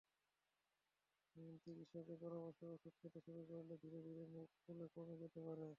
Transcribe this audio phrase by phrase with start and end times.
[1.63, 5.67] চিকিত্সকের পরামর্শে ওষুধ খেতে শুরু করলে ধীরে ধীরে মুখ ফোলা কমে যেতে পারে।